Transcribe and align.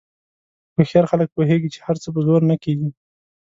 هوښیار 0.75 1.05
خلک 1.11 1.29
پوهېږي 1.35 1.69
چې 1.73 1.79
هر 1.85 1.95
څه 2.03 2.07
په 2.13 2.19
زور 2.25 2.41
نه 2.49 2.55
کېږي. 2.63 2.89